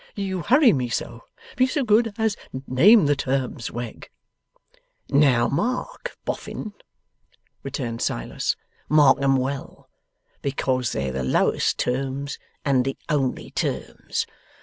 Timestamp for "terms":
3.15-3.69, 11.77-12.39, 13.51-14.25